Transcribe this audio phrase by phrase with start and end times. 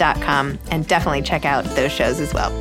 [0.00, 2.52] and definitely check out those shows as well.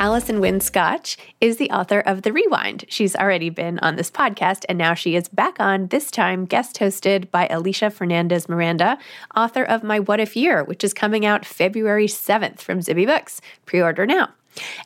[0.00, 2.84] Allison Winn Scotch is the author of The Rewind.
[2.88, 6.78] She's already been on this podcast, and now she is back on, this time guest
[6.78, 8.96] hosted by Alisha Fernandez Miranda,
[9.36, 13.40] author of My What If Year, which is coming out February 7th from Zibby Books.
[13.66, 14.28] Pre order now.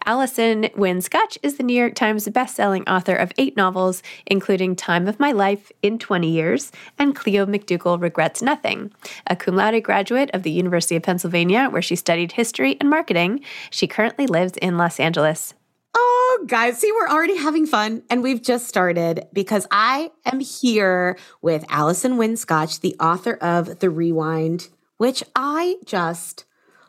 [0.05, 5.09] Allison Winn Scotch is the New York Times bestselling author of eight novels, including Time
[5.09, 8.93] of My Life in 20 Years and Cleo McDougal Regrets Nothing.
[9.27, 13.41] A cum laude graduate of the University of Pennsylvania, where she studied history and marketing,
[13.71, 15.55] she currently lives in Los Angeles.
[15.95, 21.19] Oh, guys, see, we're already having fun and we've just started because I am here
[21.43, 26.47] with Allison Winn Scotch, the author of The Rewind, which I just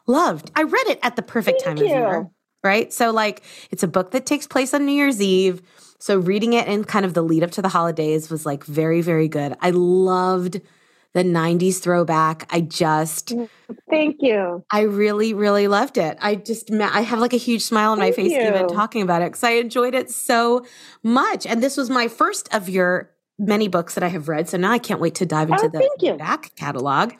[0.07, 0.51] loved.
[0.55, 1.93] I read it at the perfect Thank time you.
[1.93, 2.29] of year,
[2.63, 2.91] right?
[2.93, 5.61] So, like, it's a book that takes place on New Year's Eve.
[5.99, 9.01] So, reading it in kind of the lead up to the holidays was like very,
[9.01, 9.55] very good.
[9.61, 10.61] I loved
[11.13, 12.47] the 90s throwback.
[12.51, 13.47] I just, mm,
[13.89, 14.63] Thank you.
[14.71, 16.17] I really, really loved it.
[16.19, 19.21] I just, I have like a huge smile on my Thank face even talking about
[19.21, 20.65] it because I enjoyed it so
[21.03, 21.45] much.
[21.45, 24.49] And this was my first of your many books that I have read.
[24.49, 26.13] So now I can't wait to dive into Oh, the you.
[26.15, 27.13] back catalog.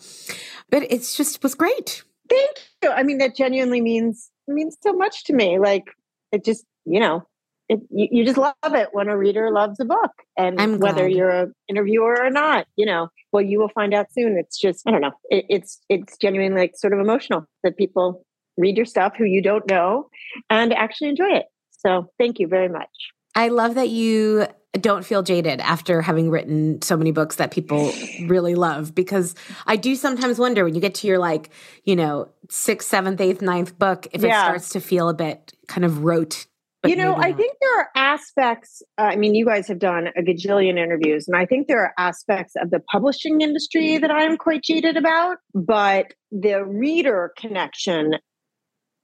[0.71, 2.03] But it's just was great.
[2.29, 2.89] Thank you.
[2.89, 5.59] I mean, that genuinely means means so much to me.
[5.59, 5.85] Like
[6.31, 7.23] it just, you know,
[7.69, 11.07] it, you, you just love it when a reader loves a book, and I'm whether
[11.07, 11.13] glad.
[11.13, 14.37] you're an interviewer or not, you know, well, you will find out soon.
[14.37, 15.13] It's just, I don't know.
[15.29, 18.25] It, it's it's genuinely like sort of emotional that people
[18.57, 20.09] read your stuff who you don't know
[20.49, 21.45] and actually enjoy it.
[21.71, 22.89] So thank you very much.
[23.35, 27.91] I love that you don't feel jaded after having written so many books that people
[28.27, 29.35] really love because
[29.67, 31.51] I do sometimes wonder when you get to your like,
[31.83, 35.85] you know, sixth, seventh, eighth, ninth book, if it starts to feel a bit kind
[35.85, 36.47] of rote
[36.85, 38.81] you know, I think there are aspects.
[38.97, 41.93] Uh, I mean, you guys have done a gajillion interviews, and I think there are
[41.97, 45.37] aspects of the publishing industry that I am quite jaded about.
[45.53, 48.15] But the reader connection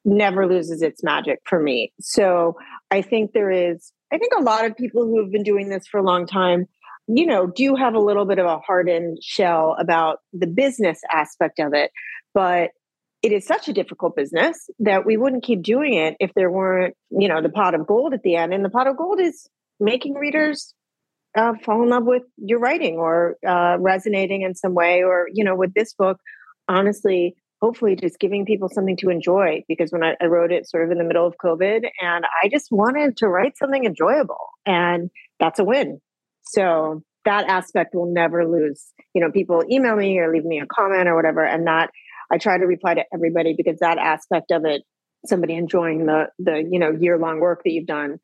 [0.04, 1.94] never loses its magic for me.
[2.02, 2.58] So
[2.92, 3.94] I think there is.
[4.12, 6.68] I think a lot of people who have been doing this for a long time,
[7.08, 11.60] you know, do have a little bit of a hardened shell about the business aspect
[11.60, 11.92] of it,
[12.34, 12.72] but
[13.22, 16.96] it is such a difficult business that we wouldn't keep doing it if there weren't,
[17.10, 18.54] you know, the pot of gold at the end.
[18.54, 19.48] And the pot of gold is
[19.80, 20.74] making readers
[21.38, 25.04] uh, fall in love with your writing or uh, resonating in some way.
[25.04, 26.18] Or, you know, with this book,
[26.70, 29.64] honestly, hopefully just giving people something to enjoy.
[29.68, 32.50] Because when I, I wrote it sort of in the middle of COVID, and I
[32.50, 35.10] just wanted to write something enjoyable, and
[35.40, 36.00] that's a win.
[36.44, 38.86] So that aspect will never lose.
[39.14, 41.92] You know, people email me or leave me a comment or whatever, and that
[42.32, 44.84] I try to reply to everybody because that aspect of it,
[45.26, 48.20] somebody enjoying the the you know year long work that you've done,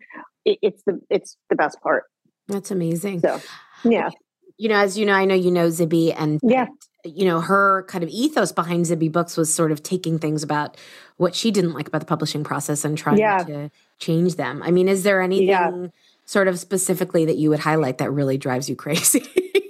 [0.45, 2.03] it, it's the it's the best part.
[2.47, 3.19] That's amazing.
[3.19, 3.41] So
[3.83, 4.09] yeah,
[4.57, 6.67] you know, as you know, I know you know Zibby, and yeah,
[7.05, 10.77] you know her kind of ethos behind Zibby Books was sort of taking things about
[11.17, 13.43] what she didn't like about the publishing process and trying yeah.
[13.43, 14.61] to change them.
[14.63, 15.47] I mean, is there anything?
[15.47, 15.87] Yeah.
[16.27, 19.23] Sort of specifically that you would highlight that really drives you crazy.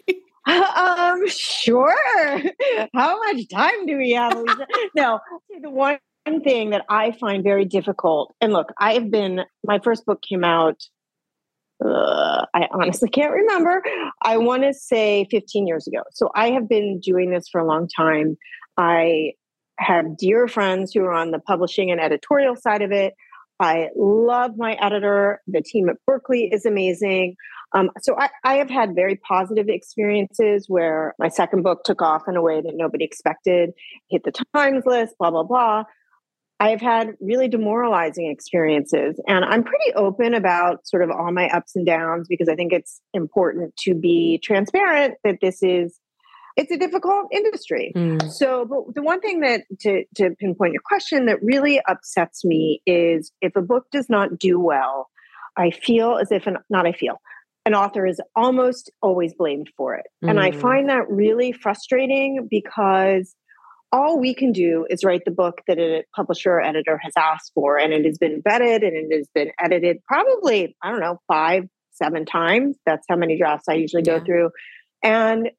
[0.45, 1.93] um, sure.
[2.93, 4.45] How much time do we have?
[4.95, 5.19] no,
[5.61, 5.99] the one
[6.43, 10.43] thing that I find very difficult, and look, I have been, my first book came
[10.43, 10.81] out,
[11.83, 13.83] uh, I honestly can't remember.
[14.21, 16.03] I want to say 15 years ago.
[16.11, 18.37] So I have been doing this for a long time.
[18.77, 19.33] I
[19.77, 23.13] have dear friends who are on the publishing and editorial side of it.
[23.59, 25.41] I love my editor.
[25.47, 27.35] The team at Berkley is amazing.
[27.73, 32.23] Um, so I, I, have had very positive experiences where my second book took off
[32.27, 33.71] in a way that nobody expected,
[34.09, 35.83] hit the Times list, blah, blah, blah.
[36.59, 39.19] I have had really demoralizing experiences.
[39.27, 42.71] And I'm pretty open about sort of all my ups and downs because I think
[42.71, 45.99] it's important to be transparent that this is
[46.55, 47.91] it's a difficult industry.
[47.93, 48.31] Mm.
[48.31, 52.81] So, but the one thing that to, to pinpoint your question that really upsets me
[52.85, 55.09] is if a book does not do well,
[55.57, 57.19] I feel as if, an, not I feel,
[57.65, 60.05] an author is almost always blamed for it.
[60.23, 60.29] Mm.
[60.29, 60.61] And I mm.
[60.61, 63.35] find that really frustrating because
[63.95, 67.53] all we can do is write the book that a publisher or editor has asked
[67.55, 71.21] for, and it has been vetted and it has been edited probably, I don't know,
[71.27, 72.75] five, seven times.
[72.85, 74.19] That's how many drafts I usually yeah.
[74.19, 74.49] go through.
[75.01, 75.49] And,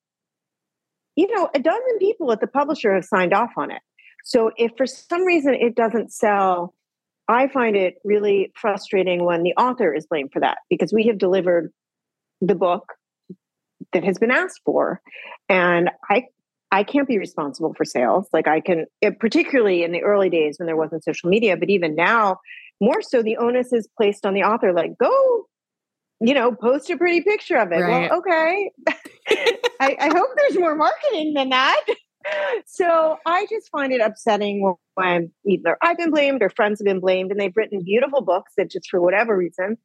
[1.15, 3.81] you know, a dozen people at the publisher have signed off on it.
[4.23, 6.75] So if for some reason it doesn't sell,
[7.29, 11.17] I find it really frustrating when the author is blamed for that because we have
[11.17, 11.73] delivered
[12.43, 12.93] the book
[13.93, 15.01] that has been asked for
[15.49, 16.25] and i
[16.73, 18.27] i can't be responsible for sales.
[18.33, 21.71] Like i can it, particularly in the early days when there wasn't social media but
[21.71, 22.39] even now
[22.81, 25.47] more so the onus is placed on the author like go
[26.21, 27.77] you know post a pretty picture of it.
[27.77, 28.11] Right.
[28.11, 28.71] well okay.
[29.81, 31.85] I, I hope there's more marketing than that
[32.67, 37.01] so I just find it upsetting when either I've been blamed or friends have been
[37.01, 39.77] blamed, and they've written beautiful books that just for whatever reason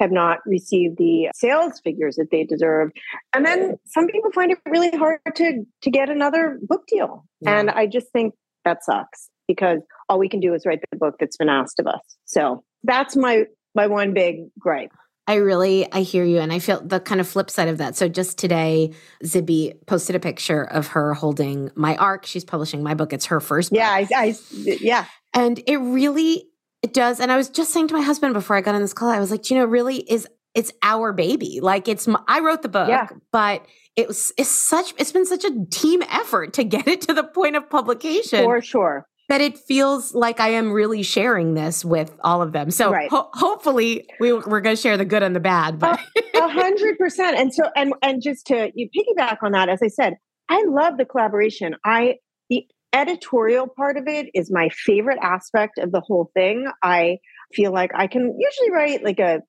[0.00, 2.90] have not received the sales figures that they deserve.
[3.34, 7.26] And then some people find it really hard to to get another book deal.
[7.40, 7.58] Yeah.
[7.58, 11.16] And I just think that sucks because all we can do is write the book
[11.20, 12.02] that's been asked of us.
[12.24, 13.44] So that's my
[13.74, 14.92] my one big gripe.
[15.26, 17.96] I really I hear you and I feel the kind of flip side of that.
[17.96, 22.26] So just today Zibby posted a picture of her holding my arc.
[22.26, 23.12] She's publishing my book.
[23.12, 23.78] It's her first book.
[23.78, 25.06] Yeah, I, I yeah.
[25.32, 26.44] And it really
[26.82, 28.92] it does and I was just saying to my husband before I got on this
[28.92, 31.58] call I was like, you know, really is it's our baby.
[31.60, 33.08] Like it's my, I wrote the book, yeah.
[33.32, 33.64] but
[33.96, 37.24] it was it's such it's been such a team effort to get it to the
[37.24, 38.44] point of publication.
[38.44, 42.70] For sure that it feels like I am really sharing this with all of them.
[42.70, 43.10] So right.
[43.10, 45.78] ho- hopefully we, are going to share the good and the bad.
[45.78, 46.00] But
[46.34, 47.38] a hundred percent.
[47.38, 50.14] And so and and just to you piggyback on that, as I said,
[50.48, 51.74] I love the collaboration.
[51.84, 52.16] I
[52.50, 56.70] the editorial part of it is my favorite aspect of the whole thing.
[56.82, 57.18] I
[57.52, 59.40] feel like I can usually write like a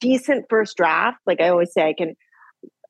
[0.00, 1.18] decent first draft.
[1.26, 2.14] Like I always say, I can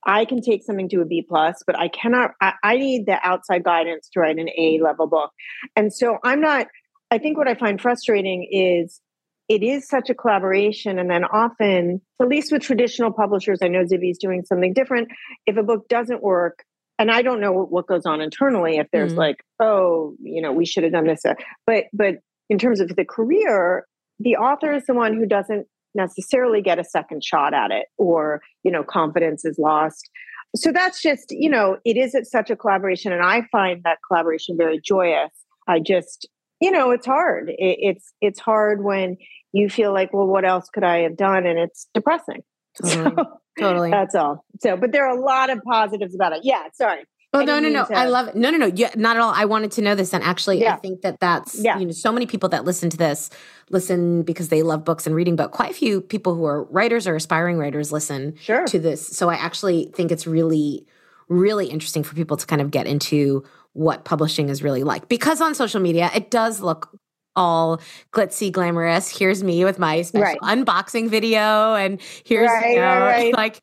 [0.07, 2.33] I can take something to a B plus, but I cannot.
[2.41, 5.31] I, I need the outside guidance to write an A level book,
[5.77, 6.67] and so I'm not.
[7.11, 9.01] I think what I find frustrating is
[9.49, 13.85] it is such a collaboration, and then often, at least with traditional publishers, I know
[13.85, 15.09] Zibby's doing something different.
[15.47, 16.65] If a book doesn't work,
[16.99, 19.19] and I don't know what goes on internally, if there's mm.
[19.19, 21.35] like, oh, you know, we should have done this, uh,
[21.67, 22.17] but but
[22.51, 23.87] in terms of the career,
[24.19, 28.41] the author is the one who doesn't necessarily get a second shot at it or
[28.63, 30.11] you know confidence is lost
[30.57, 34.57] so that's just you know it is such a collaboration and i find that collaboration
[34.57, 35.31] very joyous
[35.69, 36.29] i just
[36.61, 39.17] you know it's hard it, it's it's hard when
[39.55, 41.47] you feel like, well, what else could I have done?
[41.47, 42.43] And it's depressing.
[42.83, 43.15] Totally.
[43.57, 43.63] So mm-hmm.
[43.63, 43.91] totally.
[43.93, 44.45] that's all.
[44.61, 46.41] So, but there are a lot of positives about it.
[46.43, 46.65] Yeah.
[46.73, 47.05] Sorry.
[47.35, 47.83] Oh no no no!
[47.89, 48.37] mean I love it.
[48.37, 48.67] No no no!
[48.67, 49.33] Yeah, not at all.
[49.35, 51.79] I wanted to know this, and actually, I think that that's Yeah.
[51.79, 53.31] you know so many people that listen to this
[53.71, 57.07] listen because they love books and reading, but quite a few people who are writers
[57.07, 58.65] or aspiring writers listen Sure.
[58.67, 59.07] to this.
[59.07, 60.87] So I actually think it's really
[61.29, 65.41] really interesting for people to kind of get into what publishing is really like because
[65.41, 66.91] on social media it does look
[67.37, 67.81] all
[68.13, 70.39] glitzy glamorous here's me with my special Right.
[70.59, 73.61] unboxing video and here's Right, you know, right, like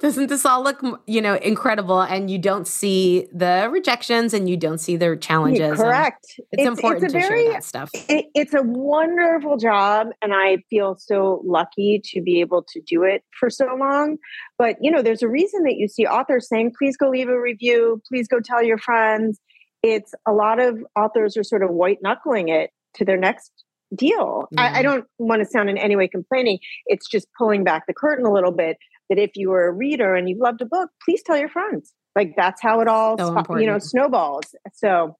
[0.00, 4.56] doesn't this all look you know incredible and you don't see the rejections and you
[4.56, 6.26] don't see the challenges Correct.
[6.52, 10.58] it's, important a to very, share that stuff It, it's a wonderful job, and I
[10.68, 14.18] feel so lucky to be able to do it for so long.
[14.58, 17.40] But you know, there's a reason that you see authors saying, "Please go leave a
[17.40, 18.00] review.
[18.08, 19.40] Please go tell your friends."
[19.82, 23.52] It's a lot of authors are sort of white knuckling it to their next
[23.94, 24.48] deal.
[24.56, 24.66] I, Yeah.
[24.66, 24.82] I mm-hmm.
[24.82, 26.58] don't want to sound in any way complaining.
[26.86, 28.76] It's just pulling back the curtain a little bit.
[29.10, 31.92] That if you are a reader and you've loved a book, please tell your friends.
[32.16, 34.54] Like that's how it all, So spo- you know, snowballs.
[34.72, 35.16] So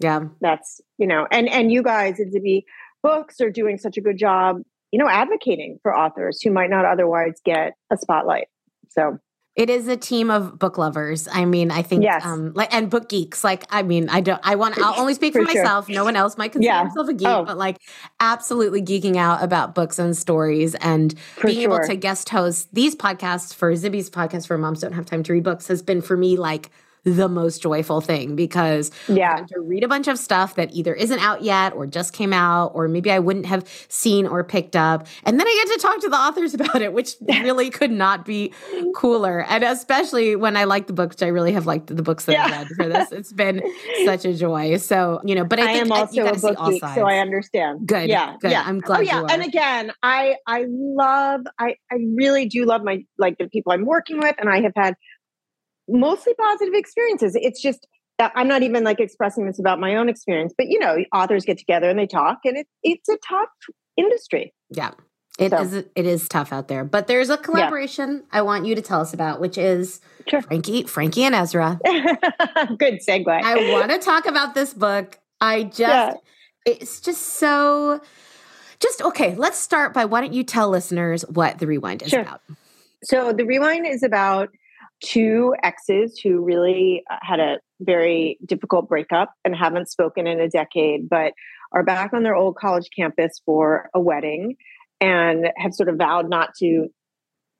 [0.00, 2.64] yeah that's you know and and you guys at Zibby
[3.02, 6.84] books are doing such a good job you know advocating for authors who might not
[6.84, 8.48] otherwise get a spotlight
[8.88, 9.18] so
[9.56, 11.26] It is a team of book lovers.
[11.32, 12.24] I mean, I think, Yes.
[12.26, 13.42] um, like, and book geeks.
[13.42, 15.62] Like, I mean, I don't, I want, I'll only speak for, For sure.
[15.62, 15.88] myself.
[15.88, 16.82] No one else might consider Yeah.
[16.84, 17.44] himself a geek, Oh.
[17.46, 17.78] but like,
[18.20, 22.94] absolutely geeking out about books and stories and For being able to guest host these
[22.94, 26.18] podcasts for Zibby's podcast for Moms Don't Have Time to Read Books has been for
[26.18, 26.70] me like
[27.06, 29.36] the most joyful thing because Yeah.
[29.38, 32.32] I to read a bunch of stuff that either isn't out yet or just came
[32.32, 35.06] out or maybe I wouldn't have seen or picked up.
[35.24, 38.24] And then I get to talk to the authors about it, which really could not
[38.24, 38.52] be
[38.96, 39.44] cooler.
[39.48, 42.50] And especially when I like the books, I really have liked the books that I've
[42.50, 43.12] read for this.
[43.12, 43.62] It's been
[44.04, 44.76] such a joy.
[44.78, 47.18] So, you know, but I, I, think am I- also a book geek so i
[47.18, 48.50] understand Good, yeah good.
[48.50, 52.64] yeah I'm oh, glad oh yeah and again i i love i i really do
[52.64, 54.94] love my like the people i'm working with and i have had
[55.88, 57.86] mostly positive experiences it's just
[58.18, 61.44] that i'm not even like expressing this about my own experience but you know authors
[61.44, 63.48] get together and they talk and it, it's a tough
[63.96, 64.90] industry Yeah.
[65.38, 65.74] it So- is.
[65.74, 66.84] it is tough out there.
[66.84, 70.42] But there's a collaboration I want you to tell us about, which is Sure.
[70.42, 71.78] Frankie, Frankie and Ezra.
[72.78, 75.18] good segue I want to talk about this book.
[75.40, 76.12] I just, Yeah.
[76.66, 78.00] it's just so,
[78.80, 79.34] just okay.
[79.34, 82.20] Let's start by why don't you tell listeners what the rewind is Sure.
[82.22, 82.40] about?
[83.04, 84.48] So the rewind is about
[85.02, 90.48] two exes who really uh, had a very difficult breakup and haven't spoken in a
[90.48, 91.32] decade, but
[91.72, 94.56] are back on their old college campus for a wedding
[95.00, 96.88] and have sort of vowed not to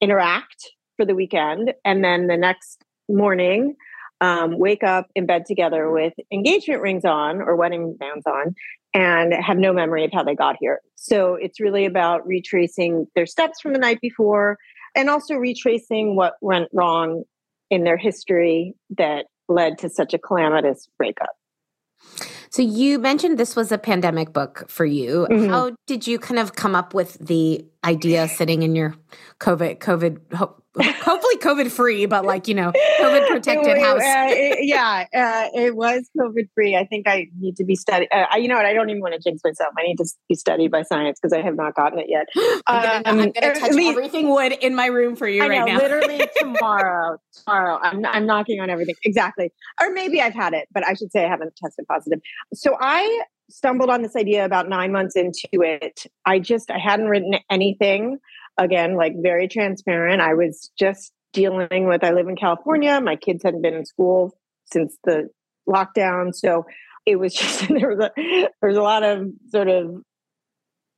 [0.01, 1.75] interact for the weekend.
[1.85, 3.77] And then the next morning,
[4.21, 8.55] um, wake up in bed together with engagement rings on or wedding bands on
[8.95, 10.81] and have no memory of how they got here.
[10.95, 14.57] So it's really about retracing their steps from the night before
[14.97, 17.23] and also retracing what went wrong
[17.71, 21.31] in their history that led to such a calamitous breakup.
[22.51, 25.27] So you mentioned this was a pandemic book for you.
[25.31, 25.49] Mhm.
[25.49, 28.95] How did you kind of come up with the idea sitting in your
[29.41, 30.19] COVID, COVID,
[30.81, 34.01] hopefully COVID free, but like, you know, COVID protected house?
[34.01, 36.77] uh, it- yeah, uh, it was COVID free.
[36.77, 38.09] I think I need to be studied.
[38.13, 38.67] Uh, I- you know what?
[38.67, 39.71] I don't even want to jinx myself.
[39.79, 42.27] I need to be studied by science because I have not gotten it yet.
[42.67, 45.59] I'm gonna, Um, gonna touch least- everything wood in my room for you I right
[45.61, 45.79] know, now.
[45.79, 47.19] literally tomorrow.
[47.45, 48.95] Tomorrow, I'm I'm knocking on everything.
[49.05, 52.21] Exactly, or maybe I've had it, but I should say I haven't tested positive.
[52.55, 56.03] So I stumbled on this idea about nine months into it.
[56.25, 58.19] I just I hadn't written anything.
[58.59, 60.21] Again, like very transparent.
[60.21, 62.03] I was just dealing with.
[62.03, 63.01] I live in California.
[63.01, 64.37] My kids hadn't been in school
[64.73, 65.29] since the
[65.69, 66.65] lockdown, so
[67.07, 70.03] it was just there was a there was a lot of sort of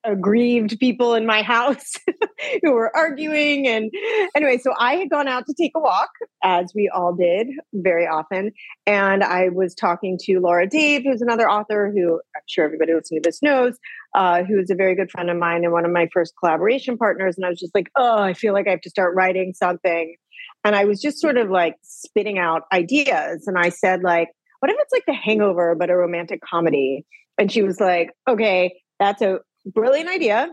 [0.05, 1.95] aggrieved people in my house
[2.63, 3.91] who were arguing and
[4.35, 6.09] anyway so i had gone out to take a walk
[6.43, 8.53] as we all did very often
[8.87, 13.21] and i was talking to laura dave who's another author who i'm sure everybody listening
[13.21, 13.77] to this knows
[14.19, 17.37] uh, who's a very good friend of mine and one of my first collaboration partners
[17.37, 20.17] and i was just like oh i feel like i have to start writing something
[20.65, 24.29] and i was just sort of like spitting out ideas and i said like
[24.61, 27.05] what if it's like the hangover but a romantic comedy
[27.39, 30.49] and she was like okay that's a brilliant idea.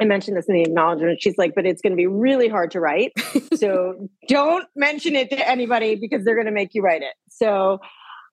[0.00, 1.20] I mentioned this in the acknowledgement.
[1.20, 3.12] She's like, but it's going to be really hard to write.
[3.54, 7.14] so don't mention it to anybody because they're going to make you write it.
[7.28, 7.80] So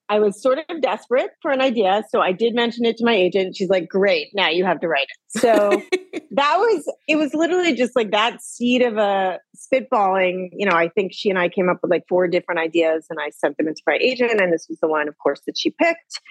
[0.09, 2.03] I was sort of desperate for an idea.
[2.09, 3.55] So I did mention it to my agent.
[3.55, 5.41] She's like, great, now you have to write it.
[5.41, 5.81] So
[6.31, 10.49] that was, it was literally just like that seed of a spitballing.
[10.53, 13.19] You know, I think she and I came up with like four different ideas and
[13.19, 14.39] I sent them into my agent.
[14.39, 16.21] And this was the one, of course, that she picked.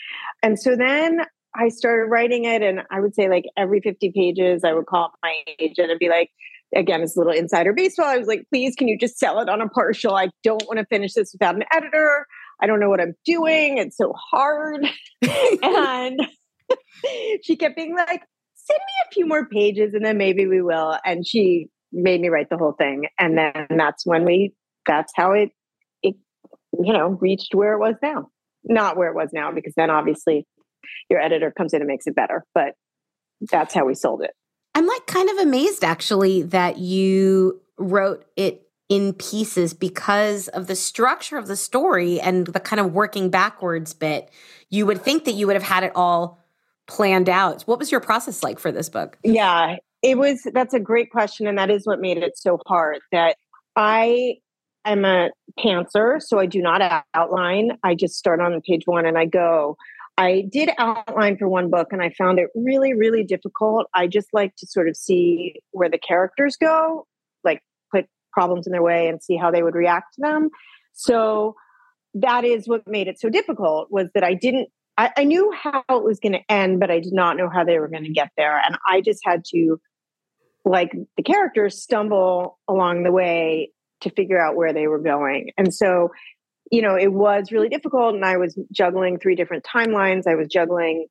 [0.42, 1.26] And so then
[1.59, 5.12] I started writing it, and I would say like every 50 pages, I would call
[5.23, 6.30] my agent and be like,
[6.75, 8.06] again, it's a little insider baseball.
[8.06, 10.14] I was like, please, can you just sell it on a partial?
[10.14, 12.26] I don't want to finish this without an editor.
[12.61, 13.79] I don't know what I'm doing.
[13.79, 14.87] It's so hard.
[15.63, 16.21] and
[17.43, 18.23] she kept being like,
[18.55, 20.99] send me a few more pages and then maybe we will.
[21.05, 23.07] And she made me write the whole thing.
[23.19, 24.55] And then that's when we,
[24.87, 25.51] that's how it,
[26.03, 26.15] it,
[26.79, 28.29] you know, reached where it was now.
[28.65, 30.47] Not where it was now, because then obviously
[31.09, 32.45] your editor comes in and makes it better.
[32.55, 32.75] But
[33.51, 34.33] that's how we sold it.
[34.75, 40.76] I'm like kind of amazed actually that you wrote it in pieces because of the
[40.76, 44.31] structure of the story and the kind of working backwards bit.
[44.71, 46.45] You would think that you would have had it all
[46.87, 47.62] planned out.
[47.62, 49.19] What was your process like for this book?
[49.25, 53.00] Yeah, it was that's a great question and that is what made it so hard
[53.11, 53.37] that
[53.75, 54.37] I
[54.85, 57.73] am a pantser, so I do not outline.
[57.83, 59.76] I just start on page 1 and I go.
[60.19, 63.87] I did outline for one book and I found it really really difficult.
[63.95, 67.07] I just like to sort of see where the characters go,
[68.37, 70.50] problems in their way and see how they would react to them.
[70.93, 71.55] So
[72.14, 75.85] that is what made it so difficult was that I didn't I, I knew how
[75.88, 78.12] it was going to end, but I did not know how they were going to
[78.12, 78.59] get there.
[78.59, 79.78] And I just had to,
[80.64, 85.50] like the characters, stumble along the way to figure out where they were going.
[85.59, 86.12] And so,
[86.71, 88.14] you know, it was really difficult.
[88.14, 90.26] And I was juggling three different timelines.
[90.26, 91.09] I was juggling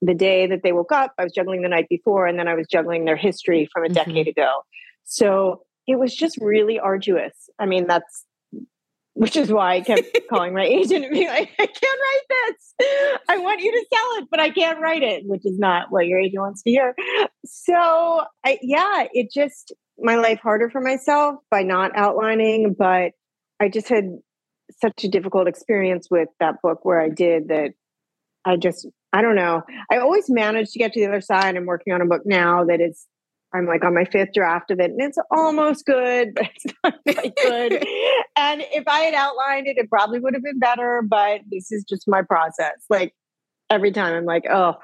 [0.00, 2.54] the day that they woke up, I was juggling the night before, and then I
[2.54, 3.94] was juggling their history from a mm-hmm.
[3.94, 4.62] decade ago.
[5.04, 7.34] So it was just really arduous.
[7.58, 8.24] I mean, that's
[9.14, 13.20] which is why I kept calling my agent and being like, I can't write this.
[13.28, 16.06] I want you to sell it, but I can't write it, which is not what
[16.06, 16.94] your agent wants to hear.
[17.44, 23.12] So, I, yeah, it just my life harder for myself by not outlining, but
[23.58, 24.18] I just had
[24.80, 27.72] such a difficult experience with that book where I did that
[28.44, 29.62] I just I don't know.
[29.90, 31.56] I always manage to get to the other side.
[31.56, 33.06] I'm working on a book now that is
[33.54, 36.94] I'm like on my fifth draft of it and it's almost good, but it's not
[37.04, 37.72] quite good.
[38.36, 41.84] and if I had outlined it, it probably would have been better, but this is
[41.88, 42.84] just my process.
[42.90, 43.14] Like
[43.70, 44.74] every time I'm like, oh,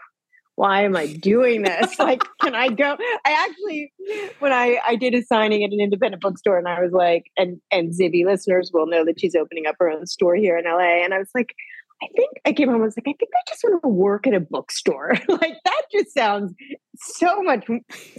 [0.57, 1.99] why am I doing this?
[1.99, 2.97] like, can I go?
[3.25, 3.93] I actually,
[4.39, 7.61] when I, I did a signing at an independent bookstore and I was like, and,
[7.71, 11.05] and Zibby listeners will know that she's opening up her own store here in LA.
[11.05, 11.55] And I was like,
[12.05, 14.27] I think I came home and was like, I think I just want to work
[14.27, 15.15] at a bookstore.
[15.29, 16.53] like that just sounds
[16.97, 17.67] so much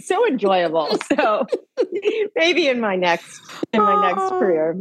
[0.00, 0.98] so enjoyable.
[1.16, 1.46] So
[2.34, 3.40] maybe in my next
[3.72, 4.76] in my next career.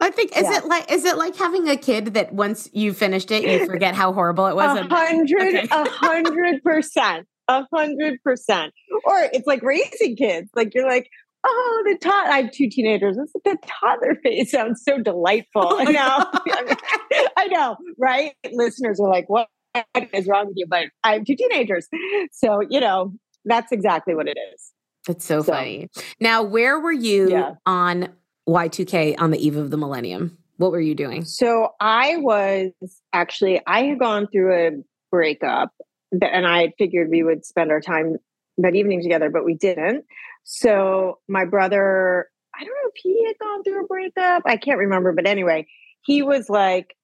[0.00, 0.58] I think is yeah.
[0.58, 3.94] it like is it like having a kid that once you finished it, you forget
[3.94, 4.78] how horrible it was?
[4.78, 7.26] A hundred, a hundred percent.
[7.48, 8.72] A hundred percent.
[9.04, 10.50] Or it's like raising kids.
[10.54, 11.08] Like you're like,
[11.46, 12.32] oh, the toddler.
[12.32, 13.16] I have two teenagers.
[13.18, 15.62] It's the toddler phase sounds so delightful.
[15.64, 16.76] Oh I know.
[17.36, 18.32] I know, right?
[18.52, 19.48] Listeners are like, what
[20.12, 20.66] is wrong with you?
[20.68, 21.88] But I have two teenagers.
[22.32, 23.12] So, you know,
[23.44, 24.72] that's exactly what it is.
[25.06, 25.88] That's so, so funny.
[26.20, 27.54] Now, where were you yeah.
[27.64, 28.12] on
[28.48, 30.38] Y2K on the eve of the millennium?
[30.56, 31.24] What were you doing?
[31.24, 32.72] So I was
[33.12, 34.70] actually, I had gone through a
[35.10, 35.70] breakup
[36.12, 38.16] and I figured we would spend our time
[38.58, 40.04] that evening together, but we didn't.
[40.44, 44.42] So my brother, I don't know if he had gone through a breakup.
[44.46, 45.66] I can't remember, but anyway,
[46.02, 46.94] he was like,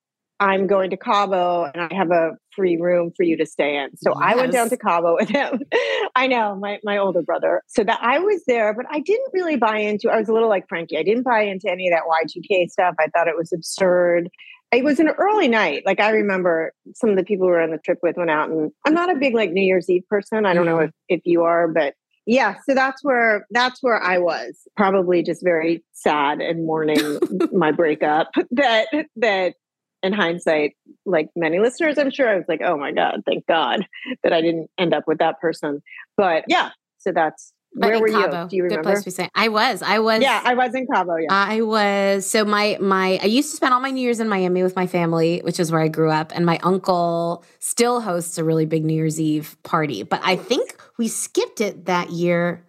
[0.43, 3.97] I'm going to Cabo and I have a free room for you to stay in.
[3.97, 4.19] So yes.
[4.21, 5.61] I went down to Cabo with him.
[6.17, 7.63] I know, my, my older brother.
[7.69, 10.49] So that I was there, but I didn't really buy into I was a little
[10.49, 10.99] like Frankie.
[10.99, 12.97] I didn't buy into any of that Y2K stuff.
[12.99, 14.31] I thought it was absurd.
[14.73, 15.83] It was an early night.
[15.85, 18.49] Like I remember some of the people we were on the trip with went out
[18.49, 20.47] and I'm not a big like New Year's Eve person.
[20.47, 21.95] I don't know if, if you are, but
[22.27, 27.19] yeah so that's where that's where i was probably just very sad and mourning
[27.53, 29.55] my breakup that that
[30.03, 33.85] in hindsight like many listeners i'm sure i was like oh my god thank god
[34.23, 35.83] that i didn't end up with that person
[36.17, 38.43] but yeah so that's where were Cabo.
[38.43, 38.49] you?
[38.49, 38.83] Do you remember?
[38.83, 39.29] Good place to say.
[39.35, 39.83] I was.
[39.83, 40.23] I was.
[40.23, 41.17] Yeah, I was in Cabo.
[41.17, 42.29] Yeah, I was.
[42.29, 44.87] So my my I used to spend all my New Year's in Miami with my
[44.87, 48.85] family, which is where I grew up, and my uncle still hosts a really big
[48.85, 50.03] New Year's Eve party.
[50.03, 52.65] But I think we skipped it that year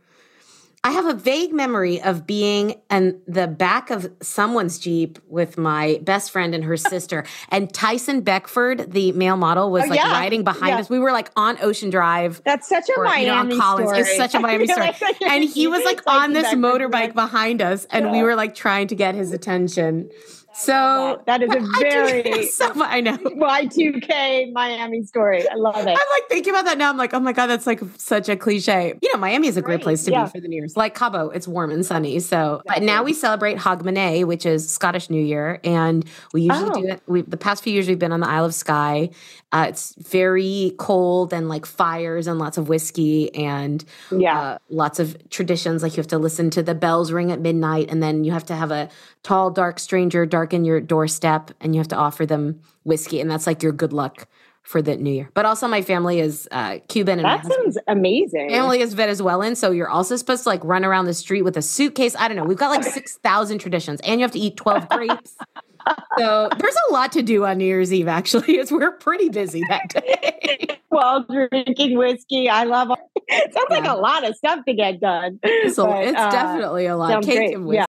[0.86, 6.00] I have a vague memory of being in the back of someone's Jeep with my
[6.02, 7.24] best friend and her sister.
[7.50, 10.12] and Tyson Beckford, the male model, was oh, like yeah.
[10.12, 10.80] riding behind yeah.
[10.80, 10.90] us.
[10.90, 12.42] We were like on Ocean Drive.
[12.44, 13.90] That's such a or, Miami you know, on Collins.
[13.90, 14.02] story.
[14.02, 14.92] It's such a Miami story.
[15.26, 18.12] and he was like on this Beckford motorbike behind us, and yeah.
[18.12, 20.10] we were like trying to get his attention.
[20.54, 25.48] So that is a very so I know Y2K Miami story.
[25.50, 25.88] I love it.
[25.88, 26.90] I'm like thinking about that now.
[26.90, 28.94] I'm like, oh my God, that's like such a cliche.
[29.02, 29.84] You know, Miami is a great right.
[29.84, 30.26] place to yeah.
[30.26, 30.78] be for the New Year's.
[30.78, 32.20] Like Cabo, it's warm and sunny.
[32.20, 32.74] So exactly.
[32.76, 35.60] but now we celebrate Hogmanay, which is Scottish New Year.
[35.64, 36.82] And we usually oh.
[36.82, 37.02] do it.
[37.08, 39.10] We, the past few years we've been on the Isle of Skye.
[39.54, 44.40] Uh, it's very cold and like fires and lots of whiskey and yeah.
[44.40, 45.84] Uh, lots of traditions.
[45.84, 48.46] Like you have to listen to the bells ring at midnight and then you have
[48.46, 48.90] to have a
[49.22, 53.22] tall, dark stranger darken your doorstep and you have to offer them whiskey.
[53.22, 54.28] And that's like your good luck
[54.64, 55.30] for the new year.
[55.34, 58.50] But also, my family is uh, Cuban and that sounds amazing.
[58.50, 61.62] Family is Venezuelan, so you're also supposed to like run around the street with a
[61.62, 62.16] suitcase.
[62.18, 62.46] I don't know.
[62.46, 65.38] We've got like six thousand traditions, and you have to eat twelve grapes.
[66.18, 68.08] So there's a lot to do on New Year's Eve.
[68.08, 70.80] Actually, as we're pretty busy that day.
[70.90, 72.92] While drinking whiskey, I love.
[73.28, 73.78] It sounds yeah.
[73.78, 75.40] like a lot of stuff to get done.
[75.74, 77.24] So but, it's uh, definitely a lot.
[77.24, 77.56] Cake great.
[77.56, 77.78] and whiskey.
[77.78, 77.86] Yeah.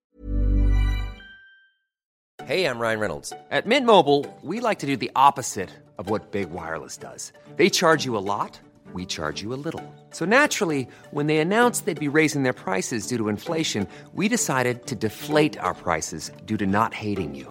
[2.46, 3.32] Hey, I'm Ryan Reynolds.
[3.50, 7.32] At Mint Mobile, we like to do the opposite of what big wireless does.
[7.56, 8.60] They charge you a lot.
[8.92, 9.82] We charge you a little.
[10.10, 14.86] So naturally, when they announced they'd be raising their prices due to inflation, we decided
[14.88, 17.50] to deflate our prices due to not hating you.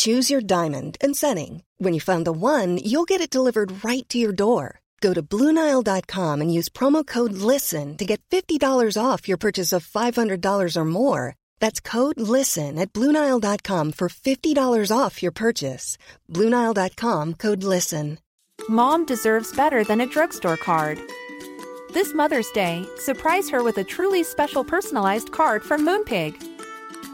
[0.00, 1.62] Choose your diamond and setting.
[1.76, 4.80] When you find the one, you'll get it delivered right to your door.
[5.02, 9.86] Go to Bluenile.com and use promo code LISTEN to get $50 off your purchase of
[9.86, 11.36] $500 or more.
[11.58, 15.98] That's code LISTEN at Bluenile.com for $50 off your purchase.
[16.30, 18.18] Bluenile.com code LISTEN.
[18.70, 20.98] Mom deserves better than a drugstore card.
[21.92, 26.49] This Mother's Day, surprise her with a truly special personalized card from Moonpig.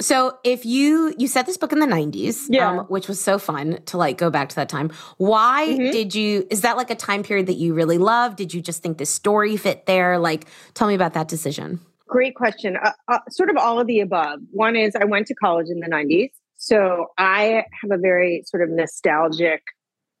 [0.00, 2.70] So if you you set this book in the 90s, yeah.
[2.70, 4.90] Um, which was so fun to like go back to that time.
[5.18, 5.90] Why mm-hmm.
[5.90, 8.36] did you is that like a time period that you really loved?
[8.36, 10.18] Did you just think the story fit there?
[10.18, 11.80] Like tell me about that decision.
[12.06, 12.76] Great question.
[12.76, 14.40] Uh, uh, sort of all of the above.
[14.50, 16.30] One is I went to college in the 90s.
[16.56, 19.62] So I have a very sort of nostalgic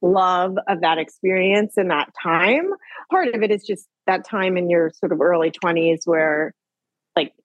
[0.02, 2.70] love of that experience and that time.
[3.10, 6.52] Part of it is just that time in your sort of early 20s where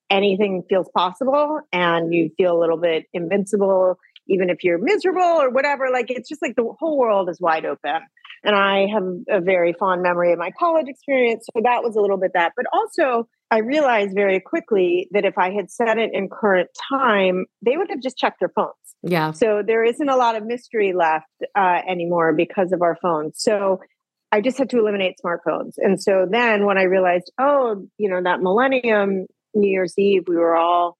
[0.09, 5.49] anything feels possible and you feel a little bit invincible even if you're miserable or
[5.49, 8.01] whatever like it's just like the whole world is wide open.
[8.43, 12.01] And i have a very fond memory of my college experience so that was a
[12.01, 12.53] little bit that.
[12.55, 17.45] But also i realized very quickly that if i had said it in current time
[17.61, 18.73] they would have just checked their phones.
[19.01, 19.31] Yeah.
[19.31, 23.41] So there isn't a lot of mystery left uh, anymore because of our phones.
[23.41, 23.79] So
[24.31, 25.73] I just had to eliminate smartphones.
[25.77, 30.35] And so then when I realized, oh, you know, that millennium New Year's Eve, we
[30.35, 30.97] were all,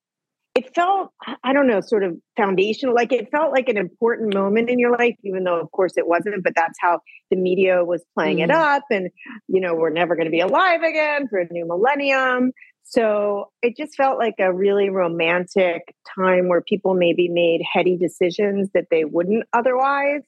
[0.54, 1.12] it felt,
[1.44, 2.94] I don't know, sort of foundational.
[2.94, 6.08] Like it felt like an important moment in your life, even though, of course, it
[6.08, 6.42] wasn't.
[6.42, 8.44] But that's how the media was playing mm.
[8.44, 8.82] it up.
[8.90, 9.10] And,
[9.46, 12.52] you know, we're never going to be alive again for a new millennium.
[12.82, 18.70] So it just felt like a really romantic time where people maybe made heady decisions
[18.74, 20.22] that they wouldn't otherwise.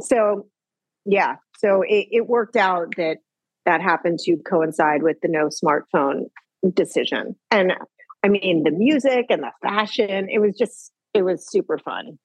[0.00, 0.48] So,
[1.04, 3.18] yeah, so it, it worked out that
[3.66, 6.24] that happened to coincide with the no smartphone
[6.74, 7.36] decision.
[7.50, 7.72] And
[8.22, 12.18] I mean, the music and the fashion, it was just, it was super fun.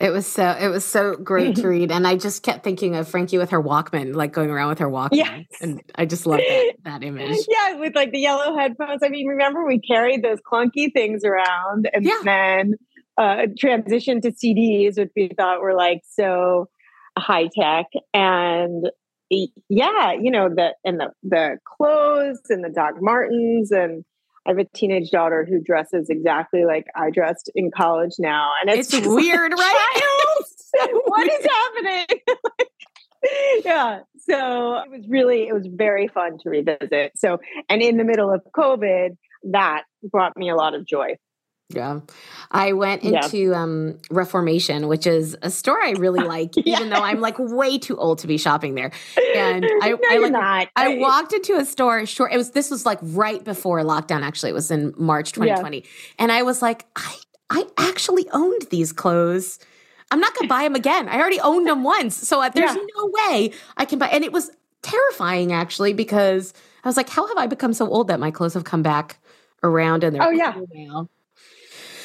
[0.00, 3.06] It was so it was so great to read, and I just kept thinking of
[3.06, 5.10] Frankie with her Walkman, like going around with her Walkman.
[5.12, 5.44] Yes.
[5.60, 7.36] and I just love that that image.
[7.48, 9.02] Yeah, with like the yellow headphones.
[9.02, 12.18] I mean, remember we carried those clunky things around, and yeah.
[12.24, 12.74] then
[13.18, 16.70] uh, transitioned to CDs, which we thought were like so
[17.18, 18.90] high tech, and
[19.30, 24.04] yeah, you know, the and the the clothes and the Doc Martens and
[24.46, 28.50] I have a teenage daughter who dresses exactly like I dressed in college now.
[28.60, 30.00] And it's, it's weird, right?
[31.04, 32.06] what is happening?
[32.58, 32.68] like,
[33.64, 34.00] yeah.
[34.18, 37.12] So it was really, it was very fun to revisit.
[37.16, 37.38] So,
[37.68, 39.16] and in the middle of COVID,
[39.52, 41.16] that brought me a lot of joy.
[41.74, 42.00] Yeah.
[42.50, 43.24] I went Yeah.
[43.24, 47.78] into um, Reformation, which is a store I really like, even though I'm like way
[47.78, 48.90] too old to be shopping there.
[49.36, 50.68] And I, no, I like not.
[50.76, 52.32] I walked into a store short.
[52.32, 54.22] It was this was like right before lockdown.
[54.22, 55.84] Actually, it was in March 2020,
[56.18, 57.16] and I was like, I
[57.50, 59.58] I actually owned these clothes.
[60.10, 61.08] I'm not gonna buy them again.
[61.08, 62.82] I already owned them once, so uh, there's Yeah.
[62.96, 64.08] no way I can buy.
[64.08, 64.50] And it was
[64.82, 66.52] terrifying actually because
[66.84, 69.18] I was like, how have I become so old that my clothes have come back
[69.62, 70.54] around and they're Oh, yeah.
[70.72, 71.08] now?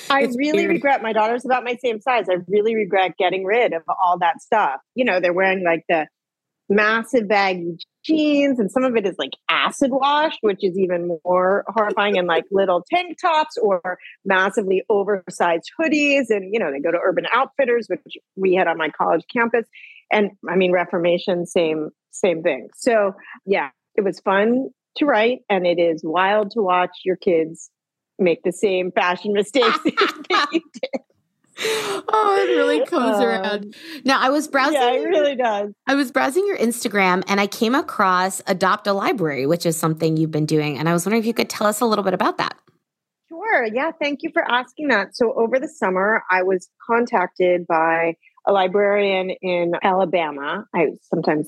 [0.10, 0.72] I It's really weird.
[0.72, 2.26] regret my daughter's about my same size.
[2.30, 4.82] I really regret getting rid of all that stuff.
[4.94, 6.08] You know, they're wearing like the
[6.70, 11.64] massive baggy jeans, and some of it is like acid washed, which is even more
[11.68, 16.26] horrifying, and like little tank tops or massively oversized hoodies.
[16.30, 18.02] And, you know, they go to Urban Outfitters, which
[18.36, 19.66] we had on my college campus.
[20.12, 22.70] And I mean, Reformation, same, same thing.
[22.76, 23.14] So,
[23.46, 27.70] yeah, it was fun to write, and it is wild to watch your kids
[28.20, 31.02] make the same fashion mistakes that you did.
[31.58, 33.76] oh, it really comes Um, around.
[34.04, 34.74] Now, I was browsing.
[34.74, 35.72] Yeah, it really does.
[35.88, 40.18] I was browsing your Instagram and I came across Adopt a Library, which is something
[40.18, 40.78] you've been doing.
[40.78, 42.58] And I was wondering if you could tell us a little bit about that.
[43.30, 43.66] Sure.
[43.66, 43.92] Yeah.
[44.02, 45.16] Thank you for asking that.
[45.16, 48.16] So, over the summer, I was contacted by
[48.48, 50.66] a librarian in Alabama.
[50.76, 51.48] I sometimes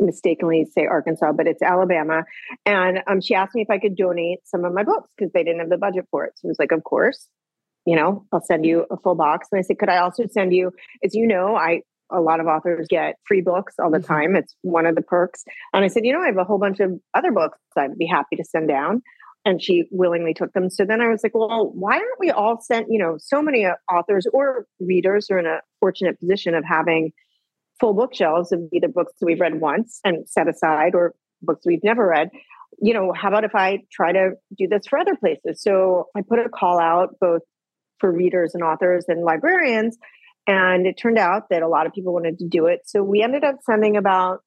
[0.00, 2.24] mistakenly say Arkansas, but it's Alabama.
[2.64, 5.44] And um, she asked me if I could donate some of my books because they
[5.44, 6.32] didn't have the budget for it.
[6.36, 7.28] So, I was like, Of course.
[7.86, 9.48] You know, I'll send you a full box.
[9.52, 10.72] And I said, Could I also send you,
[11.04, 14.06] as you know, I a lot of authors get free books all the Mhm.
[14.06, 14.36] time.
[14.36, 15.42] It's one of the perks.
[15.72, 18.06] And I said, you know, I have a whole bunch of other books I'd be
[18.06, 19.02] happy to send down.
[19.46, 20.70] And she willingly took them.
[20.70, 22.86] So then I was like, well, why aren't we all sent?
[22.90, 27.12] You know, so many uh, authors or readers are in a fortunate position of having
[27.80, 31.84] full bookshelves of either books that we've read once and set aside or books we've
[31.84, 32.30] never read.
[32.80, 35.62] You know, how about if I try to do this for other places?
[35.62, 37.42] So I put a call out both
[38.00, 39.96] for readers and authors and librarians.
[40.46, 42.80] And it turned out that a lot of people wanted to do it.
[42.84, 44.40] So we ended up sending about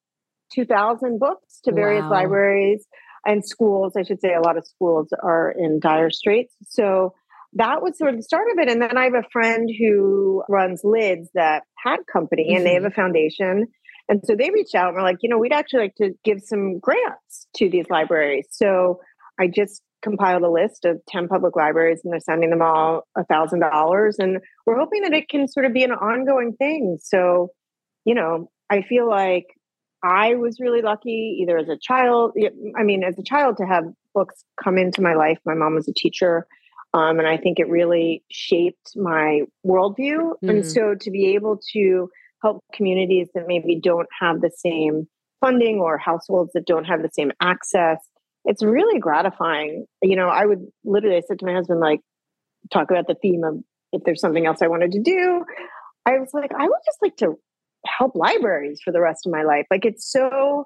[0.54, 2.12] 2,000 books to various Wow.
[2.12, 2.86] libraries
[3.26, 3.94] and schools.
[3.98, 6.54] I should say a lot of schools are in dire straits.
[6.68, 7.14] So
[7.54, 8.70] that was sort of the start of it.
[8.70, 12.84] And then I have a friend who runs Lids, that hat company, and they have
[12.84, 12.92] mm-hmm.
[12.92, 13.68] a foundation.
[14.10, 16.42] And so they reached out and were like, you know, we'd actually like to give
[16.42, 18.48] some grants to these libraries.
[18.52, 19.02] So
[19.40, 23.26] I just compiled a list of 10 public libraries and they're sending them all a
[23.26, 24.18] thousand dollars.
[24.20, 27.00] And we're hoping that it can sort of be an ongoing thing.
[27.02, 27.50] So,
[28.06, 29.48] you know, I feel like
[30.04, 32.34] I was really lucky either as a child,
[32.80, 35.40] I mean, as a child to have books come into my life.
[35.46, 36.48] My mom was a teacher.
[36.94, 40.34] Um, and I think it really shaped my worldview.
[40.48, 40.66] And Mhm.
[40.66, 42.10] so to be able to
[42.42, 45.08] help communities that maybe don't have the same
[45.42, 48.00] funding or households that don't have the same access,
[48.46, 49.86] it's really gratifying.
[50.02, 52.00] You know, I would literally, I said to my husband, like,
[52.72, 55.46] talk about the theme of if there's something else I wanted to do.
[56.06, 57.38] I was like, I would just like to
[57.86, 59.66] help libraries for the rest of my life.
[59.70, 60.66] Like, it's so,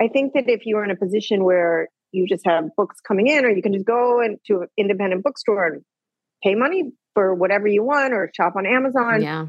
[0.00, 3.26] I think that if you are in a position where you just have books coming
[3.26, 5.82] in, or you can just go into an independent bookstore and
[6.42, 9.46] pay money for whatever you want or shop on Amazon, yeah.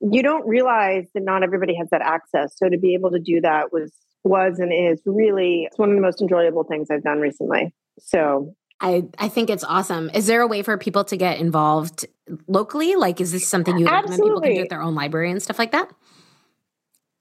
[0.00, 2.56] you don't realize that not everybody has that access.
[2.56, 3.92] So to be able to do that was
[4.24, 7.72] was and is really it's one of the most enjoyable things I've done recently.
[7.98, 10.10] So I, I think it's awesome.
[10.14, 12.06] Is there a way for people to get involved
[12.46, 12.94] locally?
[12.94, 15.58] Like, is this something you recommend people can do at their own library and stuff
[15.58, 15.90] like that?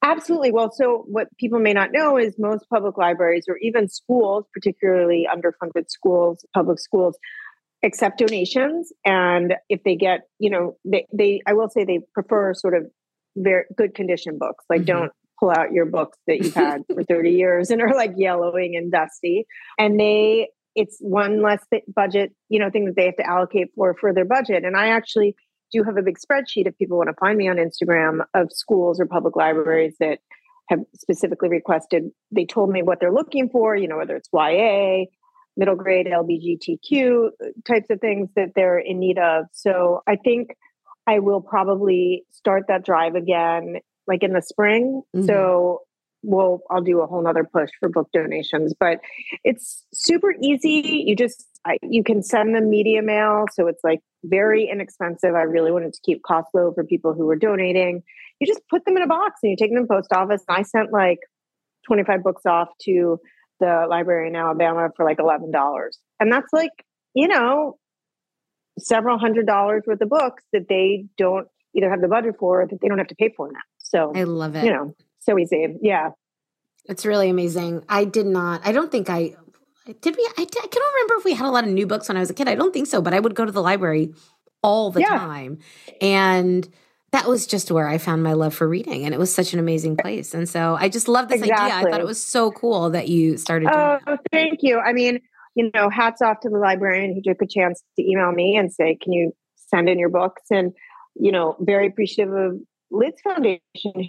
[0.03, 0.51] Absolutely.
[0.51, 5.27] Well, so what people may not know is most public libraries or even schools, particularly
[5.31, 7.17] underfunded schools, public schools,
[7.83, 8.91] accept donations.
[9.05, 12.85] And if they get, you know, they, they I will say they prefer sort of
[13.35, 14.65] very good condition books.
[14.69, 14.85] Like Mhm.
[14.87, 18.75] don't pull out your books that you've had for 30 years and are like yellowing
[18.75, 19.45] and dusty.
[19.77, 23.95] And they it's one less budget, you know, thing that they have to allocate for
[23.99, 24.63] for their budget.
[24.63, 25.35] And I actually
[25.71, 28.99] do have a big spreadsheet if people want to find me on Instagram of schools
[28.99, 30.19] or public libraries that
[30.69, 32.11] have specifically requested.
[32.31, 35.05] They told me what they're looking for, you know, whether it's YA,
[35.55, 37.29] middle grade, LBGTQ
[37.65, 39.45] types of things that they're in need of.
[39.53, 40.49] So I think
[41.07, 43.77] I will probably start that drive again,
[44.07, 45.01] like in the spring.
[45.15, 45.25] Mhm.
[45.25, 45.81] So
[46.21, 48.99] we'll I'll do a whole nother push for book donations, but
[49.43, 51.03] it's super easy.
[51.07, 55.35] You just I, you can send them media mail, so it's like very inexpensive.
[55.35, 58.03] I really wanted to keep costs low for people who were donating.
[58.39, 60.43] You just put them in a box and you take them to the post office.
[60.47, 61.19] And I sent like
[61.87, 63.19] 25 books off to
[63.59, 65.51] the library in Alabama for like $11.
[66.19, 66.71] And that's like,
[67.13, 67.77] you know,
[68.79, 72.67] several hundred dollars worth of books that they don't either have the budget for or
[72.67, 73.59] that they don't have to pay for now.
[73.79, 74.63] So, I love it.
[74.63, 75.67] you know, so easy.
[75.81, 76.11] Yeah.
[76.85, 77.83] It's really amazing.
[77.89, 79.35] I did not, I don't think I,
[80.01, 82.17] did we, I, I can't remember if we had a lot of new books when
[82.17, 82.47] I was a kid.
[82.47, 84.13] I don't think so, but I would go to the library
[84.63, 85.09] all the Yeah.
[85.09, 85.59] time.
[86.01, 86.67] And
[87.11, 89.05] that was just where I found my love for reading.
[89.05, 90.33] And it was such an amazing place.
[90.33, 91.55] And so I just love this idea.
[91.57, 94.19] I thought it was so cool that you started Oh, that.
[94.31, 94.79] thank you.
[94.79, 95.19] I mean,
[95.55, 98.71] you know, hats off to the librarian who took a chance to email me and
[98.71, 100.73] say, "Can you send in your books?" And
[101.15, 102.59] you know, very appreciative of
[102.91, 103.61] Lids Foundation,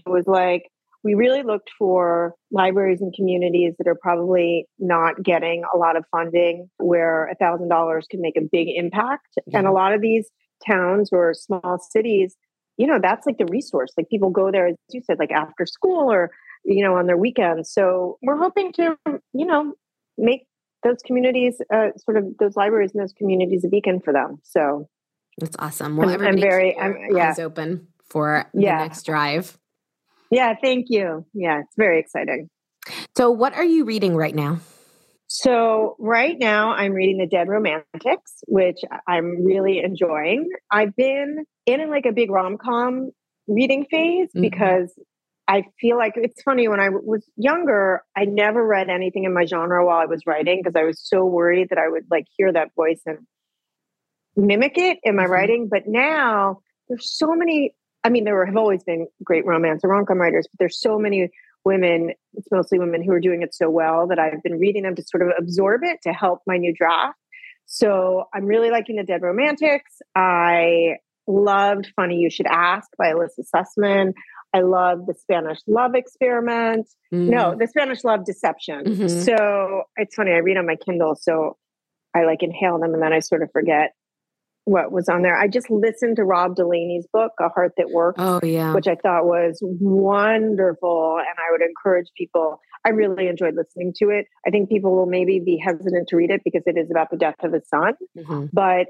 [0.04, 0.70] who was like,
[1.08, 6.04] "We really looked for libraries and communities that are probably not getting a lot of
[6.14, 6.54] funding,
[6.90, 10.26] where a thousand dollars can make a big impact." And a lot of these
[10.70, 12.36] towns or small cities,
[12.76, 13.90] you know, that's like the resource.
[13.96, 16.22] Like people go there, as you said, like after school or
[16.64, 17.72] you know on their weekends.
[17.72, 18.84] So we're hoping to,
[19.40, 19.74] you know,
[20.18, 20.42] make
[20.84, 24.30] those communities, uh, sort of those libraries and those communities, a beacon for them.
[24.44, 24.88] So
[25.40, 25.96] That's awesome.
[25.96, 27.32] Well, I'm- I'm very- I'm- yeah.
[27.38, 29.56] open for the next drive.
[30.30, 31.26] Yeah, thank you.
[31.34, 32.48] Yeah, it's very exciting.
[33.16, 34.58] So, what are you reading right now?
[35.30, 40.48] So right now I'm reading The Dead Romantics, which I'm really enjoying.
[40.70, 43.10] I've been in like a big rom-com
[43.46, 44.40] reading phase Mhm.
[44.40, 44.98] because
[45.46, 49.44] I feel like it's funny when I was younger, I never read anything in my
[49.44, 52.50] genre while I was writing because I was so worried that I would like hear
[52.52, 53.18] that voice and
[54.34, 55.30] mimic it in my Mhm.
[55.30, 55.68] writing.
[55.68, 60.18] But now there's so many, I mean, there have always been great romance or rom-com
[60.18, 61.30] writers, but there's so many
[61.64, 64.94] women, it's mostly women who are doing it so well that I've been reading them
[64.94, 67.18] to sort of absorb it to help my new draft.
[67.66, 70.00] So I'm really liking the Dead Romantics.
[70.14, 74.14] I loved Funny You Should Ask by Elissa Sussman.
[74.54, 76.88] I love the Spanish Love Experiment.
[77.12, 78.84] No, the Spanish Love Deception.
[78.84, 79.24] Mhm.
[79.26, 81.58] So it's funny, I read on my Kindle, so
[82.14, 83.92] I like inhale them and then I sort of forget
[84.68, 85.36] what was on there.
[85.36, 88.74] I just listened to Rob Delaney's book, A Heart That Works Oh, yeah.
[88.74, 91.16] which I thought was wonderful.
[91.18, 94.26] And I would encourage people, I really enjoyed listening to it.
[94.46, 97.16] I think people will maybe be hesitant to read it because it is about the
[97.16, 98.50] death of his son, Mhm.
[98.52, 98.88] but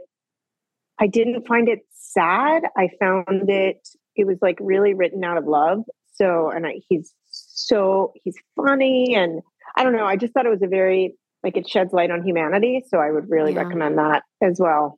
[1.00, 2.64] I didn't find it sad.
[2.76, 5.84] I found it, it was like really written out of love.
[6.14, 9.14] So, and I, he's so, he's funny.
[9.14, 9.42] And
[9.76, 11.14] I don't know, I just thought it was a very,
[11.44, 12.82] like it sheds light on humanity.
[12.88, 13.62] So I would really Yeah.
[13.62, 14.97] recommend that as well.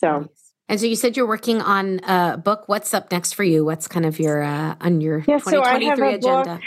[0.00, 0.28] So,
[0.68, 2.64] And so you said you're working on a book.
[2.68, 3.64] What's up next for you?
[3.64, 6.46] What's kind of your uh, on your Yeah, so I have 2023 a book.
[6.46, 6.60] agenda?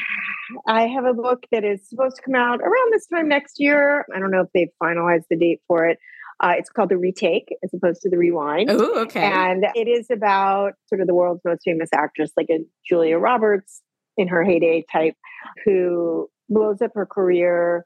[0.67, 4.05] I have a book that is supposed to come out around this time next year.
[4.15, 5.97] I don't know if they've finalized the date for it.
[6.43, 8.69] Uh, it's called The Retake as opposed to The Rewind.
[8.69, 9.23] Oh, okay.
[9.23, 13.81] And it is about sort of the world's most famous actress, like a Julia Roberts
[14.17, 15.15] in her heyday type,
[15.65, 17.85] who blows up her career.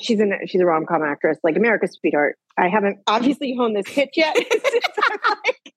[0.00, 2.36] She's an she's a rom com actress, like America's Sweetheart.
[2.58, 4.34] I haven't obviously honed this pitch yet.
[4.36, 5.74] like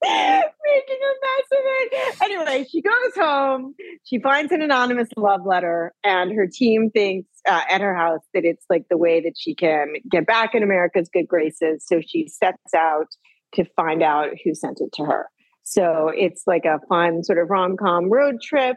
[0.04, 2.22] making a mess of it.
[2.22, 3.74] Anyway, she goes home.
[4.04, 8.44] She finds an anonymous love letter, and her team thinks uh, at her house that
[8.44, 11.84] it's like the way that she can get back in America's good graces.
[11.86, 13.08] So she sets out
[13.54, 15.26] to find out who sent it to her.
[15.64, 18.76] So it's like a fun sort of rom com road trip,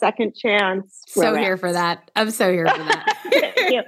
[0.00, 1.02] second chance.
[1.06, 2.10] so here for that.
[2.16, 3.16] I'm so here for that.
[3.70, 3.84] Even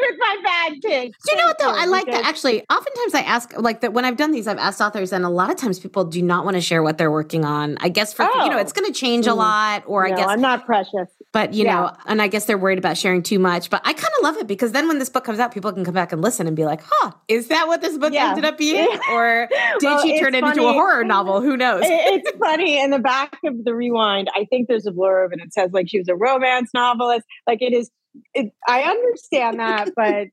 [0.00, 0.72] with my bad.
[0.82, 1.70] Do you know what though?
[1.74, 2.62] I like that actually.
[2.70, 5.50] Oftentimes I ask like that when I've done these, I've asked authors, and a lot
[5.50, 7.78] of times people do not want to share what they're working on.
[7.80, 8.58] I guess for you know, Oh.
[8.58, 9.36] it's going to change a Mm.
[9.36, 11.08] lot, or I guess I'm not precious.
[11.38, 11.82] But you Yeah.
[11.82, 13.70] know, and I guess they're worried about sharing too much.
[13.70, 15.84] But I kind of love it because then when this book comes out, people can
[15.84, 18.30] come back and listen and be like, "Huh, is that what this book Yeah.
[18.30, 19.48] ended up being, or
[19.78, 21.40] did Well, she turn it into a horror novel?
[21.40, 25.28] Who knows?" It's funny in the back of the rewind i think there's a blurb
[25.32, 27.88] and it says like she was a romance novelist like it is
[28.34, 30.26] it, i understand that but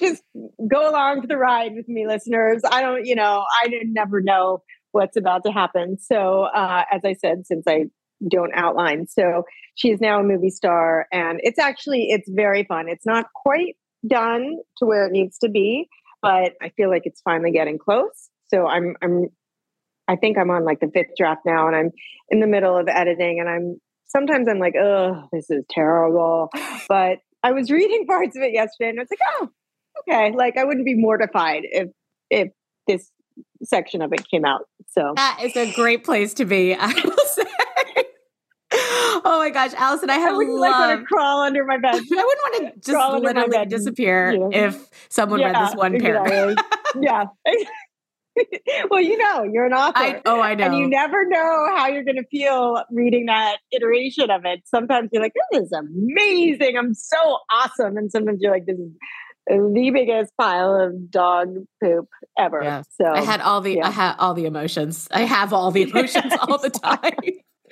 [0.00, 0.22] just
[0.68, 4.20] go along for the ride with me listeners i don't you know i didn't never
[4.20, 7.84] know what's about to happen so uh, as i said since i
[8.28, 12.88] don't outline so she is now a movie star and it's actually it's very fun
[12.88, 13.76] it's not quite
[14.08, 15.88] done to where it needs to be
[16.20, 19.28] but i feel like it's finally getting close so i'm i'm
[20.08, 21.90] I think I'm on like the fifth draft now, and I'm
[22.28, 26.50] in the middle of editing, and I'm sometimes I'm like, oh, this is terrible.
[26.88, 29.48] But I was reading parts of it yesterday, and I was like, oh,
[30.00, 30.36] okay.
[30.36, 31.88] Like I wouldn't be mortified if
[32.30, 32.48] if
[32.86, 33.10] this
[33.62, 34.62] section of it came out.
[34.88, 36.74] So that is a great place to be.
[36.74, 37.42] I will say.
[39.24, 41.94] Oh my gosh, Allison, I have I wouldn't like want to crawl under my bed.
[41.94, 46.50] I wouldn't want to just Crawl literally disappear if someone read this one paragraph.
[46.50, 47.02] exactly.
[47.02, 47.24] yeah.
[48.90, 49.98] well, you know, you're an author.
[49.98, 50.66] I, oh, I know.
[50.66, 54.62] And you never know how you're going to feel reading that iteration of it.
[54.64, 56.76] Sometimes you're like, this is amazing.
[56.76, 57.96] I'm so awesome.
[57.96, 58.90] And sometimes you're like, this is
[59.48, 62.62] the biggest pile of dog poop ever.
[62.62, 62.82] Yeah.
[63.00, 63.88] So I had all the yeah.
[63.88, 65.08] I had all the emotions.
[65.10, 67.12] I have all the emotions all the time.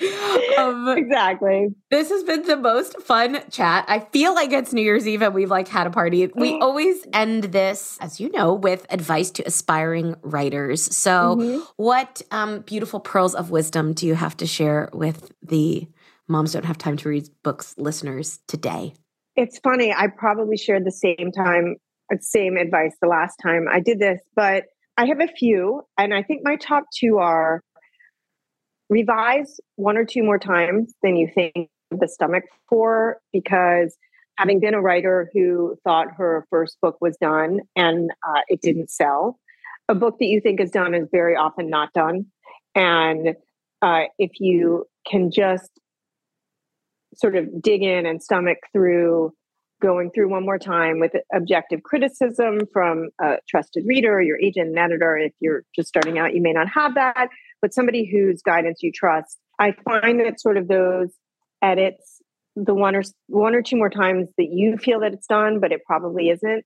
[0.58, 1.68] um, exactly.
[1.90, 3.84] This has been the most fun chat.
[3.88, 6.26] I feel like it's New Year's Eve and we've like had a party.
[6.34, 10.96] We always end this, as you know, with advice to aspiring writers.
[10.96, 11.60] So, mm-hmm.
[11.76, 15.88] what um, beautiful pearls of wisdom do you have to share with the
[16.28, 18.94] Moms Don't Have Time to Read Books listeners today?
[19.36, 19.92] It's funny.
[19.92, 21.76] I probably shared the same time,
[22.12, 24.64] uh, same advice the last time I did this, but
[24.96, 27.62] I have a few, and I think my top two are
[28.90, 33.96] revise one or two more times than you think the stomach for, because
[34.36, 38.90] having been a writer who thought her first book was done and uh, it didn't
[38.90, 39.38] sell,
[39.88, 42.26] a book that you think is done is very often not done.
[42.74, 43.36] And
[43.80, 45.70] uh, if you can just
[47.14, 49.32] sort of dig in and stomach through
[49.80, 54.78] going through one more time with objective criticism from a trusted reader, your agent and
[54.78, 55.16] editor.
[55.16, 57.28] If you're just starting out, you may not have that,
[57.62, 59.38] but somebody whose guidance you trust.
[59.58, 61.12] I find that sort of those
[61.62, 62.22] edits,
[62.56, 65.72] the one or one or two more times that you feel that it's done, but
[65.72, 66.64] it probably isn't,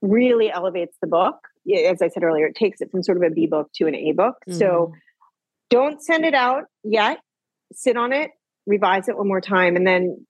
[0.00, 1.36] really elevates the book.
[1.86, 3.94] As I said earlier, it takes it from sort of a B book to an
[3.94, 4.36] A book.
[4.48, 4.58] Mm-hmm.
[4.58, 4.92] So
[5.68, 7.18] don't send it out yet.
[7.72, 8.30] Sit on it,
[8.66, 10.26] revise it one more time, and then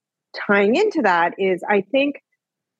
[0.47, 2.21] tying into that is I think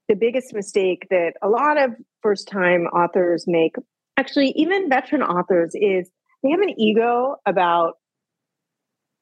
[0.08, 1.92] the biggest mistake that a lot of
[2.22, 3.76] first time authors make,
[4.18, 6.10] actually, even veteran authors, is
[6.44, 7.94] they have an ego about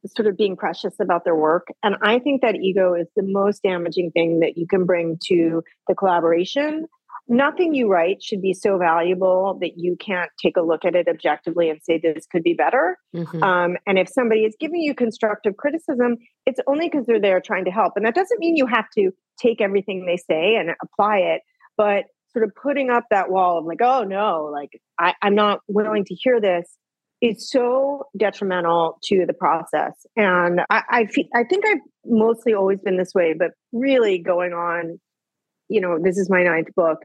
[0.05, 1.67] sort of being precious about their work.
[1.83, 5.61] And I think that ego is the most damaging thing that you can bring to
[5.87, 6.85] the collaboration
[7.29, 11.07] nothing you write should be so valuable that you can't take a look at it
[11.07, 12.97] objectively and say this could be better.
[13.15, 13.43] Mm-hmm.
[13.43, 16.17] Um, and if somebody is giving you constructive criticism,
[16.47, 17.93] it's only because they're there trying to help.
[17.95, 21.41] And that doesn't mean you have to take everything they say and apply it,
[21.77, 25.59] but sort of putting up that wall of like, oh no, like I, I'm not
[25.67, 26.67] willing to hear this
[27.21, 30.05] is so detrimental to the process.
[30.15, 34.99] And I, I, I think I've mostly always been this way, but really going on,
[35.67, 36.99] you know, this is my ninth book.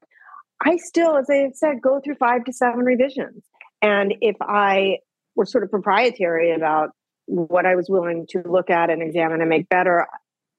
[0.64, 3.42] I still, as I said, go through five to seven revisions.
[3.82, 4.98] And if I
[5.34, 6.90] were sort of proprietary about
[7.26, 10.06] what I was willing to look at and examine and make better,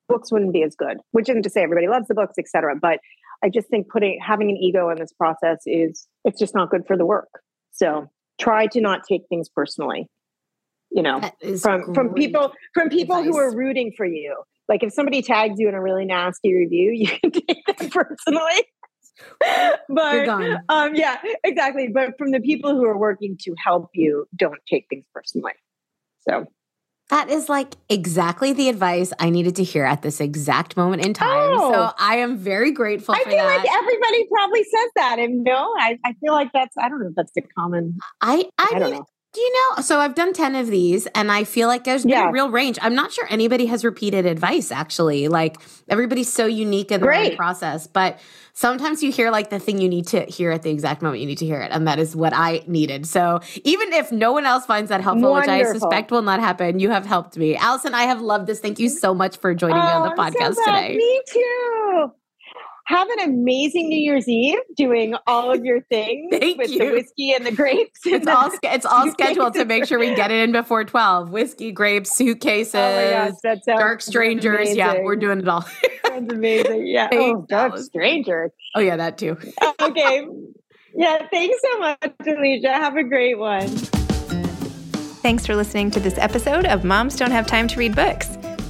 [0.09, 0.97] books wouldn't be as good.
[1.11, 2.75] Which isn't to say everybody loves the books, etc.
[2.79, 2.99] But
[3.43, 6.85] I just think putting having an ego in this process is it's just not good
[6.85, 7.29] for the work.
[7.71, 8.09] So
[8.39, 10.07] try to not take things personally.
[10.91, 11.19] You know,
[11.61, 13.33] from from people from people advice.
[13.33, 14.43] who are rooting for you.
[14.69, 18.65] Like if somebody tags you in a really nasty review, you can take that personally.
[19.89, 20.27] but
[20.69, 21.87] um, yeah, exactly.
[21.87, 25.53] But from the people who are working to help you, don't take things personally.
[26.27, 26.45] So
[27.09, 31.13] that is like exactly the advice I needed to hear at this exact moment in
[31.13, 31.29] time.
[31.31, 33.13] Oh, so I am very grateful.
[33.13, 33.45] I feel that.
[33.45, 37.09] like everybody probably says that, and no, I, I feel like that's I don't know
[37.09, 37.97] if that's the common.
[38.21, 39.05] I I, I don't know.
[39.35, 39.81] Do you know?
[39.81, 42.79] So I've done 10 of these and I feel like there's been a real range.
[42.81, 45.27] I'm not sure anybody has repeated advice actually.
[45.27, 45.57] Like
[45.89, 48.17] everybody's so unique in their process, but
[48.53, 51.27] sometimes you hear like the thing you need to hear at the exact moment you
[51.27, 51.69] need to hear it.
[51.73, 53.05] And that is what I needed.
[53.05, 55.57] So even if no one else finds that helpful, Wonderful.
[55.57, 57.57] which I suspect will not happen, you have helped me.
[57.57, 58.61] Allison, I have loved this.
[58.61, 60.95] Thank you so much for joining oh, me on the oh, podcast so today.
[60.95, 62.11] Me too
[62.85, 66.79] have an amazing New Year's Eve doing all of your things with you.
[66.79, 68.01] the whiskey and the grapes.
[68.05, 71.31] It's all it's all scheduled to make sure we get it in before twelve.
[71.31, 74.55] Whiskey, grapes, suitcases, oh gosh, dark strangers.
[74.59, 74.77] Amazing.
[74.77, 75.65] Yeah, we're doing it all.
[76.03, 76.87] That's amazing.
[76.95, 77.09] Yeah.
[77.11, 78.51] oh, dark strangers.
[78.75, 79.37] Oh yeah, that too.
[79.81, 80.27] okay.
[80.93, 81.27] Yeah.
[81.29, 82.71] Thanks so much, Alisha.
[82.71, 83.67] Have a great one.
[85.25, 88.34] Thanks for listening to this episode of Moms Don't Have Time to Read Books.